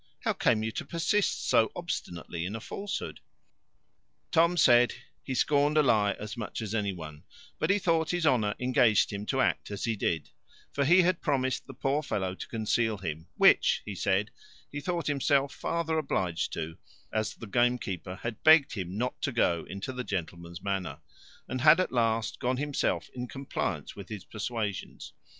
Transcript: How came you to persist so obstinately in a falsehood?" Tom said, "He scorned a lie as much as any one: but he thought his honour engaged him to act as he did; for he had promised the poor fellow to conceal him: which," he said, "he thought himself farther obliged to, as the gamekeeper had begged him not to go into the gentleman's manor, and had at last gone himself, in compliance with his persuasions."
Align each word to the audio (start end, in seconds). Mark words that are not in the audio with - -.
How 0.21 0.33
came 0.33 0.63
you 0.63 0.71
to 0.71 0.83
persist 0.83 1.47
so 1.47 1.71
obstinately 1.75 2.43
in 2.43 2.55
a 2.55 2.59
falsehood?" 2.59 3.19
Tom 4.31 4.57
said, 4.57 4.95
"He 5.21 5.35
scorned 5.35 5.77
a 5.77 5.83
lie 5.83 6.13
as 6.13 6.35
much 6.35 6.59
as 6.63 6.73
any 6.73 6.91
one: 6.91 7.23
but 7.59 7.69
he 7.69 7.77
thought 7.77 8.09
his 8.09 8.25
honour 8.25 8.55
engaged 8.59 9.13
him 9.13 9.27
to 9.27 9.41
act 9.41 9.69
as 9.69 9.83
he 9.83 9.95
did; 9.95 10.31
for 10.71 10.85
he 10.85 11.03
had 11.03 11.21
promised 11.21 11.67
the 11.67 11.75
poor 11.75 12.01
fellow 12.01 12.33
to 12.33 12.47
conceal 12.47 12.97
him: 12.97 13.27
which," 13.37 13.83
he 13.85 13.93
said, 13.93 14.31
"he 14.71 14.81
thought 14.81 15.05
himself 15.05 15.53
farther 15.53 15.99
obliged 15.99 16.51
to, 16.53 16.79
as 17.13 17.35
the 17.35 17.45
gamekeeper 17.45 18.15
had 18.23 18.41
begged 18.41 18.73
him 18.73 18.97
not 18.97 19.21
to 19.21 19.31
go 19.31 19.65
into 19.65 19.93
the 19.93 20.03
gentleman's 20.03 20.63
manor, 20.63 20.97
and 21.47 21.61
had 21.61 21.79
at 21.79 21.91
last 21.91 22.39
gone 22.39 22.57
himself, 22.57 23.07
in 23.13 23.27
compliance 23.27 23.95
with 23.95 24.09
his 24.09 24.25
persuasions." 24.25 25.13